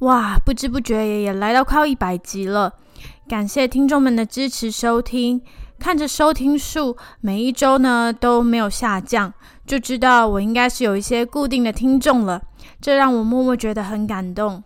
[0.00, 2.74] 哇，不知不觉也也来到快一百集了，
[3.26, 5.40] 感谢听众们的支持收听。
[5.78, 9.32] 看着收听数每一周呢都没有下降，
[9.66, 12.42] 就知道我应该是有一些固定的听众了，
[12.80, 14.62] 这让我默默觉得很感动。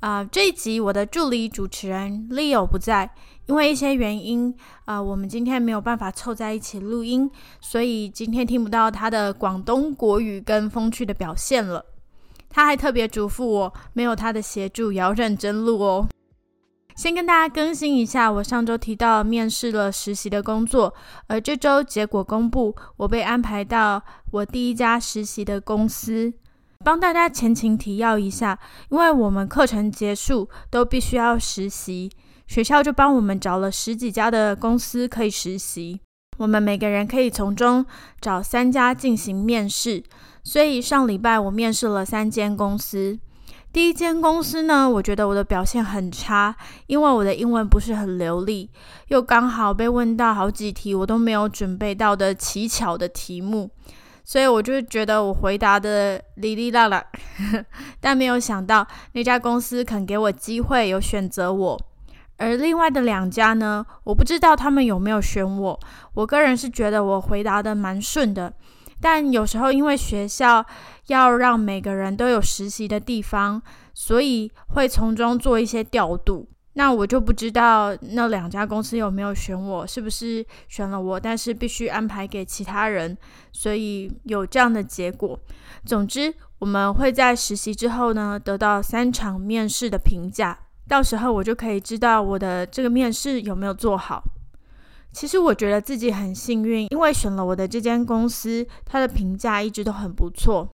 [0.00, 3.10] 啊，这一集我的助理主持人 Leo 不在。
[3.46, 4.54] 因为一些原因，
[4.86, 11.84] 啊，我们今天没有办法凑在一起录音，所以今天听不到他的广东国语跟风趣的表现了。
[12.54, 16.06] 他还特别嘱咐我，没有他的协助也要认真录哦。
[16.94, 20.94] 先跟大家更新一下，我上周提到面试了实习的工作，
[21.26, 26.32] 而这周结果公布，我被安排到我第一家实习的公司。
[26.84, 28.56] 帮大家前情提要一下，
[28.88, 32.08] 因为我们课程结束都必须要实习。
[32.46, 36.00] 学校就帮我们找了十几家的公司可以实习，
[36.36, 37.84] 我们每个人可以从中
[38.20, 40.02] 找三家进行面试。
[40.42, 43.18] 所以上礼拜我面试了三间公司。
[43.72, 46.54] 第一间公司呢，我觉得我的表现很差，
[46.86, 48.70] 因为我的英文不是很流利，
[49.08, 53.68] 又刚好被问到好几题我都没有准备到的奇巧的题目，
[54.22, 57.04] 所以我就觉得我回答的哩哩啦啦。
[57.98, 61.80] 但没有想到那家公司肯给我机会，有选择我。
[62.36, 65.80] 而另外的两家呢，我不知道他们有没有选我。
[66.14, 68.52] 我个人是觉得我回答的蛮顺的，
[69.00, 70.64] 但有时候因为学校
[71.06, 73.62] 要让每个人都有实习的地方，
[73.94, 76.48] 所以会从中做一些调度。
[76.76, 83.16] 那我就不知道那两家公司有没有选我，是不是选了我，但是必须安排给其他人，
[83.52, 85.38] 所以有这样的结果。
[85.84, 90.58] 总之，我们会在实习之后呢，得到三场面试的评价。
[90.88, 94.22] 到时候我就可以知道我的这个面试有没有做好。
[95.12, 100.68] 其实我觉得自己很幸运，因为选了我的这间公司，它的评价一直都很不错。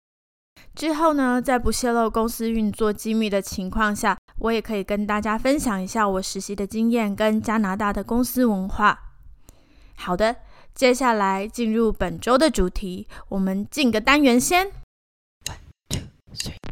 [0.75, 8.97] 之后呢，在不泄露公司运作机密的情况下，我也可以跟大家分享一下我实习的经验跟加拿大的公司文化。
[9.97, 10.37] 好的，
[10.73, 14.69] 接下来进入本周的主题，我们进个单元先。
[15.47, 15.57] One,
[15.89, 16.03] two,
[16.33, 16.68] three.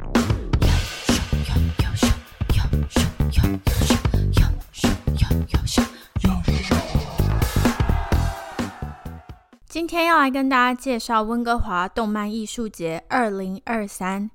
[9.68, 14.30] 今天要来跟大家介绍温哥华动漫艺术节二零二三。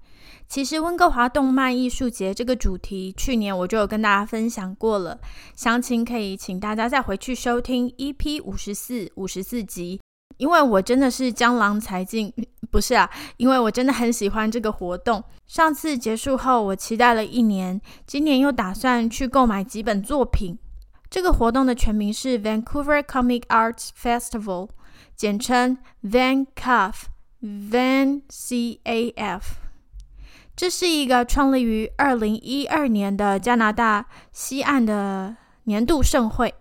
[0.48, 5.20] 其实温哥华动漫艺术节这个主题，去年我就有跟大家分享过了，
[5.56, 10.00] 详情可以请大家再回去收听 EP 五十四、五十四集。
[10.42, 12.34] 因为我真的是江郎才尽，
[12.72, 13.08] 不是啊，
[13.38, 15.24] 因为我真的很喜欢这个活动。
[15.46, 20.58] 上次结束后，我期待了一年，今年又打算去购买几本作品。
[21.12, 24.70] 这个活动的全名是 Vancouver Comic Arts Festival。
[25.16, 29.58] 简称 VanCaf，Van C A F，
[30.56, 35.36] 这是一个创立于二零一二年的加拿大西岸的
[35.66, 36.56] 年度盛会。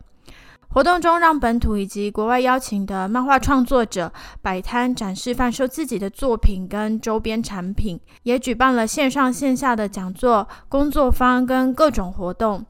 [0.72, 12.64] 活动中，让本土以及国外邀请的漫画创作者摆摊展示、贩售自己的作品跟周边产品，也举办了线上线下的讲座、工作坊跟各种活动。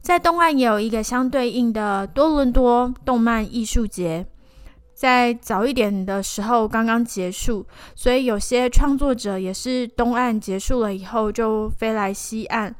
[0.00, 4.26] 在东岸也有一个相对应的多伦多动漫艺术节。
[4.94, 12.74] 在早一点的时候刚刚结束，所以有些创作者也是东岸结束了以后就飞来西岸，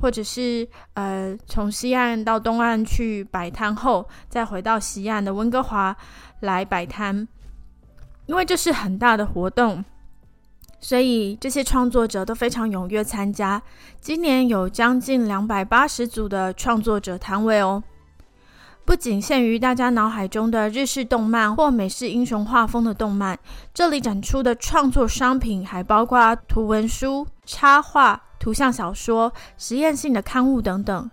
[0.00, 5.96] 或者是呃从西岸到东岸去摆摊后，再回到西岸的温哥华
[6.40, 7.26] 来摆摊。
[8.26, 9.84] 因为这是很大的活动，
[10.78, 13.60] 所以这些创作者都非常踊跃参加。
[14.00, 17.82] 今年有将近两百八十组的创作者摊位哦。
[18.84, 23.38] 不仅限于大家脑海中的日式动漫或美式英雄画风的动漫，
[23.74, 31.08] 这里展出的创作商品还包括图文书、插画、图像小说、实验性的刊物等等。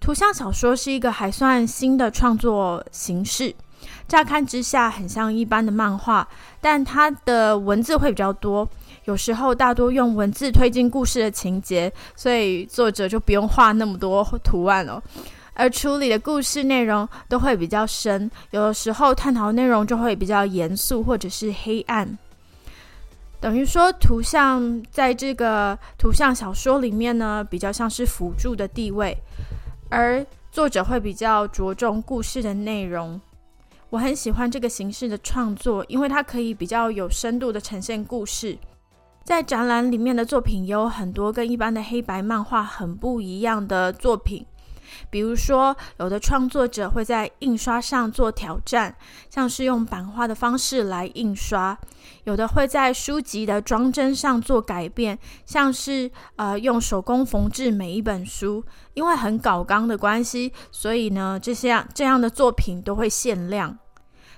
[0.00, 3.54] 图像小说是一个还算新的创作形式，
[4.08, 6.26] 乍看之下很像一般的漫画，
[6.58, 8.66] 但它的文字会比较多，
[9.04, 15.02] 有时候大多用文字推进故事的情节，所以作者就不用画那么多图案了。
[15.52, 22.16] 而处理的故事内容都会比较深，有的时候探讨内容就会比较严肃或者是黑暗。
[23.40, 29.16] 等于说，图像在这个图像小说里面呢，比较像是辅助的地位，
[29.88, 33.18] 而作者会比较着重故事的内容。
[33.88, 38.58] 我很喜欢这个形式的创作，因为它可以比较有深度的呈现故事。
[39.24, 44.44] 在展览里面的作品有很多跟一般的黑白漫画很不一样的作品。
[45.10, 48.94] 比如说，有的创作者会在印刷上做挑战，
[49.28, 51.76] 像是用版画的方式来印刷；
[52.24, 58.64] 有的会在书籍的装帧上做改变，像是呃用手工缝制每一本书。
[58.94, 63.78] 因为很搞纲的关系，所以呢，这些这样的作品都会限量。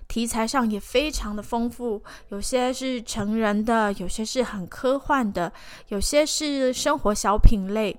[0.07, 5.51] 题材上也非常的丰富，有些是成人的，有些是很科幻的，
[5.89, 7.99] 有些是生活小品类。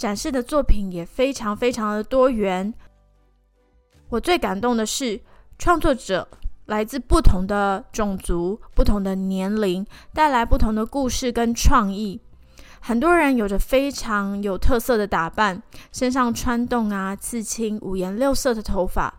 [0.00, 2.72] 展示的作品也非常非常的多元。
[4.08, 5.20] 我最感动的是，
[5.58, 6.26] 创作者
[6.64, 12.18] 来自不同的种族、不同的年龄，带来不同的故事跟创意。
[12.80, 15.62] 很多人有着非常有特色的打扮，
[15.92, 19.12] 身上穿洞啊、刺青、五颜六色的头发，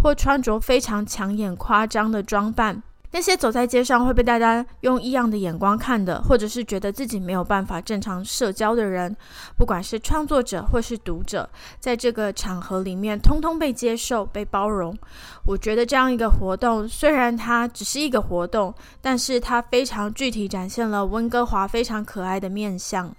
[0.00, 2.80] 或穿着非常抢眼、夸张的装扮。
[3.10, 9.16] 那些走在街上会被大家用异样的眼光看的，或者是觉得自己没有办法正常社交的人，
[9.56, 11.48] 不管是创作者或是读者，
[11.80, 14.94] 在这个场合里面，通通被接受、被包容。
[15.46, 23.10] 我觉得这样一个活动，虽然它只是一个活动，但是它非常具体展现了温哥华非常可爱的面相。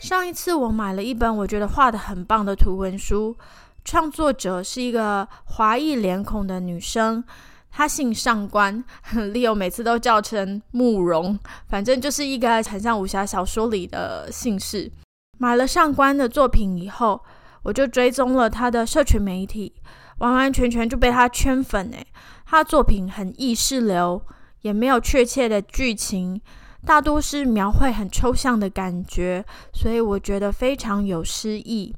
[0.00, 3.36] 上一次我买了一本我觉得画的很棒的图文书。
[3.84, 7.22] 创作者是一个华裔脸孔的女生，
[7.70, 8.82] 她姓上官，
[9.12, 11.38] Leo 每次都叫成慕容，
[11.68, 14.90] 反正就是一个很像武侠小说里的姓氏。
[15.38, 17.20] 买了上官的作品以后，
[17.62, 19.72] 我就追踪了他的社群媒体，
[20.18, 22.06] 完完全全就被他圈粉诶，
[22.46, 24.22] 他作品很意识流，
[24.62, 26.40] 也没有确切的剧情，
[26.86, 29.44] 大多是描绘很抽象的感觉，
[29.74, 31.94] 所以我觉得非常有诗意。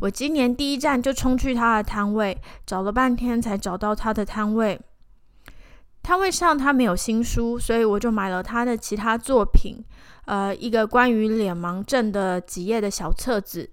[0.00, 2.36] 我今年第一站就冲去他的摊位，
[2.66, 4.80] 找了半天才找到他的摊位。
[6.02, 9.76] 摊位上他没有新书，所以我就买了他的其他作品，
[10.24, 13.68] 呃，一个关于脸盲症的几页的小册子。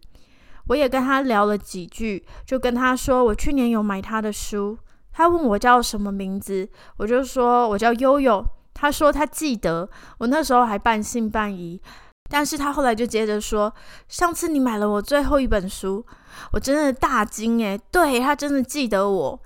[0.68, 4.78] 我也跟他聊了几句，就跟他说我去年有买他的书。
[5.14, 8.46] 他问我叫什么名字，我就说我叫悠悠。
[8.74, 11.82] 他说他记得，我那时候还半信半疑。
[12.30, 13.74] 但是他后来就接着说
[14.10, 16.06] ：“上次你买了我最后一本书，
[16.52, 19.40] 我真的大惊诶，对他真的记得我，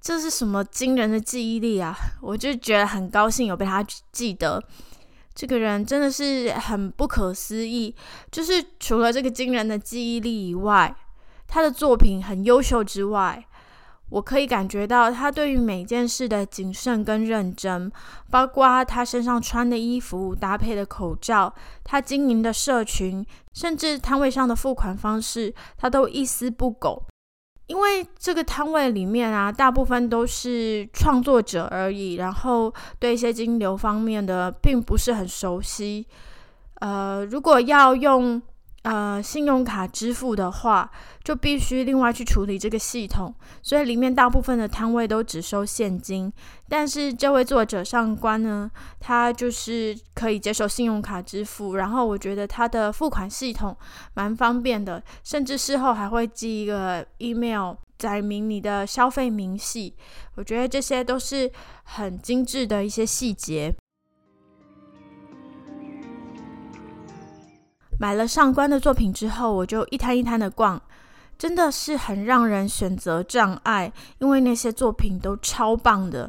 [0.00, 1.94] 这是什么惊人的记忆力啊！
[2.20, 4.62] 我就觉得很高兴有被他记得，
[5.34, 7.94] 这个人真的是很不可思议。
[8.30, 10.94] 就是除了这个惊人的记忆力以外，
[11.46, 13.44] 他的作品很优秀之外。”
[14.12, 17.90] 我可以感觉到他对于每件事的谨慎跟认真，
[18.30, 21.50] 包括他身上穿的衣服、搭配的口罩、
[21.82, 23.24] 他经营的社群，
[23.54, 27.02] 甚至摊位上的付款方式，他都一丝不苟。
[27.68, 36.06] 因为这个摊位里面啊，大部分都是创作者而已，然后对一些金流方面的并不是很熟悉。
[36.80, 38.42] 呃，如果要用。
[38.82, 40.90] 呃，信用卡支付的话，
[41.22, 46.32] 就必须另外去处理这个系统，所以里面大部分的摊位都只收现金。
[46.68, 53.76] 但是这位作者上官呢，他就是可以接受信用卡支付，然后我觉得他的付款系统
[54.14, 59.94] 蛮方便的，甚至事后还会寄一个 email 载明你的消费明细。
[60.34, 61.48] 我觉得这些都是
[61.84, 63.72] 很精致的一些细节。
[68.02, 70.82] 买了上官的作品之后，我就一摊一摊的逛，
[71.38, 76.28] 真的是很让人选择障碍，因为那些作品都超棒的。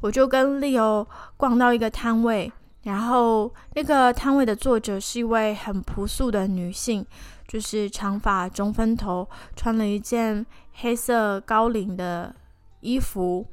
[0.00, 7.06] 我就跟 Leo 逛到一个摊位，然后那个摊位的作者是一位很朴素的女性，
[7.46, 12.34] 就是长发中分头，穿了一件黑色高领的
[12.80, 13.46] 衣服，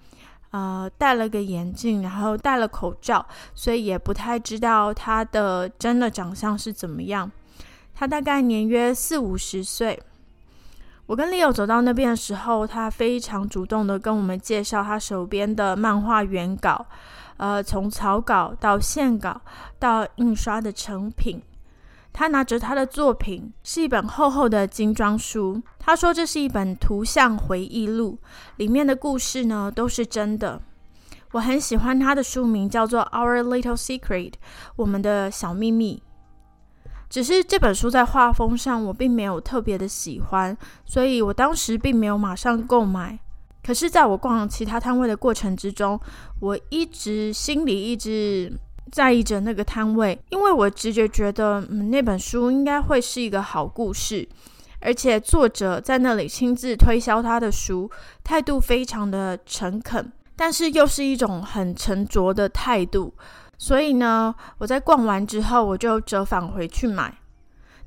[0.49, 7.31] 呃，戴了个眼镜，然后戴了口罩，所以也不太知道她的真的长相是怎么样。
[7.93, 10.01] 他大概年约四五十岁。
[11.05, 16.85] 我跟 Leo 走到那边的时候，他非常主动的跟我们介绍他手边的漫画原稿，
[17.37, 19.41] 呃，从草稿到线稿
[19.77, 21.41] 到印刷的成品。
[22.13, 25.61] 他拿着他的作品，是一本厚厚的精装书。
[25.79, 28.17] 他说这是一本图像回忆录，
[28.57, 30.61] 里面的故事呢都是真的。
[31.31, 34.31] 我很喜欢他的书名，叫做《Our Little Secret》，
[34.75, 36.01] 我们的小秘密。
[37.13, 43.19] 只是这本书在画风上我并没有特别的喜欢，所以我当时并没有马上购买。
[43.63, 45.99] 可是，在我逛其他摊位的过程之中，
[46.39, 48.51] 我一直心里一直
[48.91, 54.27] 在意着那个摊位，因为我直觉觉得，嗯，那本书应该会是一个好故事，
[54.79, 57.87] 而且作者在那里亲自推销他的书，
[58.23, 63.13] 态度非常的诚恳，但是又是一种很沉着的态度。
[63.57, 67.15] 所以呢，我在逛完之后，我就折返回去买。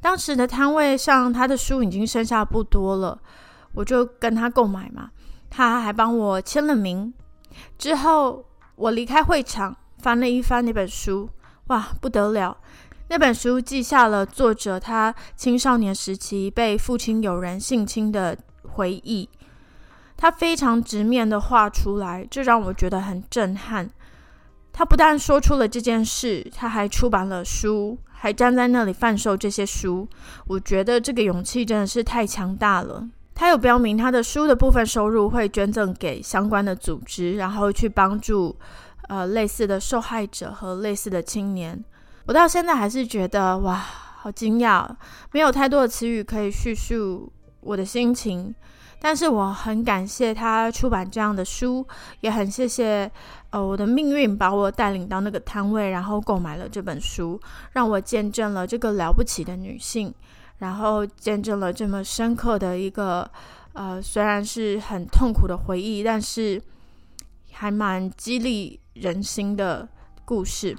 [0.00, 3.18] 当时的摊位上，他的书已经剩下不多了，
[3.72, 5.10] 我就跟他购买嘛。
[5.50, 7.12] 他还帮我签了名。
[7.78, 8.44] 之后，
[8.74, 11.28] 我离开会场，翻了一翻那本书，
[11.68, 12.56] 哇，不得了！
[13.08, 19.28] 那本书记下了作者他青少年时期被父亲有人性侵的回忆，
[20.16, 23.88] 他非常直面的画出来，这让我觉得很震撼。
[24.78, 30.06] 他不但说出了这件事，他还出版了书，还站在那里贩售这些书。
[30.46, 33.08] 我觉得这个勇气真的是太强大了。
[33.34, 38.54] 他有标明他的书的部分收入会捐赠给相关的组织，然后去帮助
[39.08, 41.82] 呃类似的受害者和类似的青年。
[42.26, 44.86] 我到现在还是觉得哇，好惊讶，
[45.32, 48.54] 没有太多的词语可以叙述我的心情。
[49.06, 51.86] 但是我很感谢他出版这样的书，
[52.22, 53.08] 也很谢谢
[53.50, 60.12] 呃我的命运把我带领到那个摊位，然后购买了这本书，让我见证了这个了不起的女性，
[60.58, 63.30] 然后见证了这么深刻的一个
[63.74, 66.60] 呃虽然是很痛苦的回忆，但是
[67.52, 69.88] 还蛮激励人心的
[70.24, 70.76] 故事。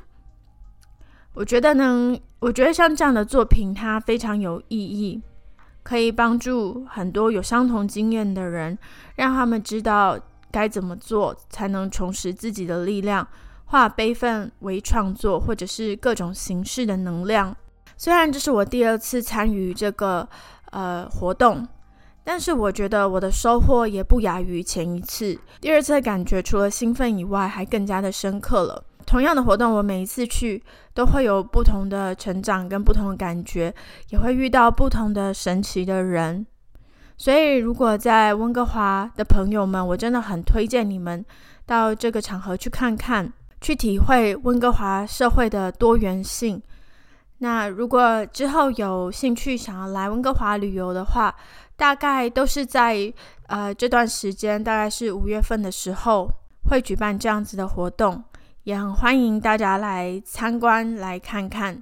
[1.33, 5.21] 我觉得呢，我觉得像这样的作品，它非常有意义。
[5.87, 8.77] 可以帮助很多有相同经验的人，
[9.15, 10.19] 让他们知道
[10.51, 13.25] 该怎么做才能重拾自己的力量，
[13.67, 17.55] 化悲愤为创作，或者是各种形式的能量。
[17.95, 20.27] 虽然这是我第二次参与这个
[20.71, 21.65] 呃活动，
[22.21, 25.39] 但是我觉得我的收获也不亚于前一次。
[25.61, 28.83] 第二次的感觉除了兴奋以外，还更加的深刻了。
[29.07, 30.61] 同样的活动，我每一次去
[30.93, 33.73] 都会有不同的成长跟不同的感觉，
[34.09, 36.45] 也会遇到不同的神奇的人。
[37.17, 41.25] 所以，如果在温哥华的朋友们，我真的很推荐你们
[41.65, 46.61] 到这个场合去看看，去体会温哥华社会的多元性。
[47.39, 51.33] 那如果之后有兴趣想要来温哥华旅游的话，
[51.75, 53.11] 大概都是在
[53.47, 56.29] 呃这段时间，大概是五月份的时候
[56.69, 58.21] 会举办这样子的活动。
[58.67, 61.81] 也很欢迎大家来参观来看看。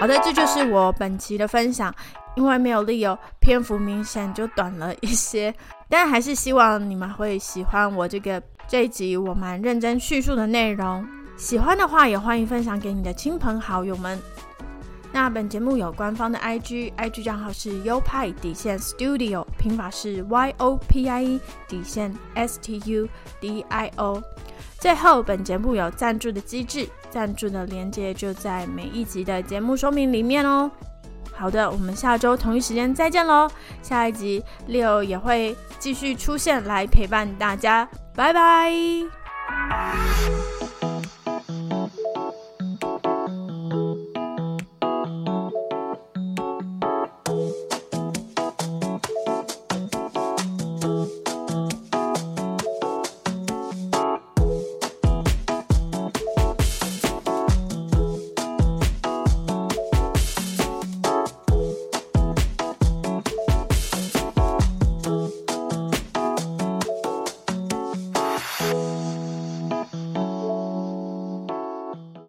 [0.00, 1.94] 好的，这就是我本期的分享，
[2.34, 5.54] 因为没有理由，篇幅明显就短了一些，
[5.88, 11.06] 但还是希望你们会喜欢我这个这一集我蛮认真叙述的内容。
[11.36, 14.20] 喜欢的话，也欢迎分享给你的亲朋好友们。
[15.14, 23.08] 那本节目有官方的 IG，IG 账号是优派底线 Studio，拼法是 Y O P I E 底线 S T U
[23.40, 24.20] D I O。
[24.80, 30.68] 最后，本节目有赞助的机制，赞助的链接就在每一集的节目说明里面哦。
[31.32, 33.48] 好的，我们下周同一时间再见喽！
[33.82, 38.72] 下一集 Leo 也会继续出现来陪伴大家，拜拜。